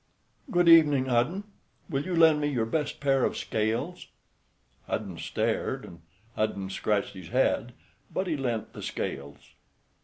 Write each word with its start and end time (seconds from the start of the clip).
"Good 0.49 0.67
evening, 0.67 1.05
Hudden. 1.05 1.43
Will 1.87 2.03
you 2.05 2.15
lend 2.15 2.41
me 2.41 2.47
your 2.47 2.65
best 2.65 2.99
pair 2.99 3.23
of 3.23 3.37
scales?" 3.37 4.07
Hudden 4.87 5.19
stared 5.19 5.85
and 5.85 6.01
Hudden 6.35 6.71
scratched 6.71 7.13
his 7.13 7.27
head, 7.29 7.73
but 8.11 8.25
he 8.25 8.35
lent 8.35 8.73
the 8.73 8.81
scales. 8.81 9.51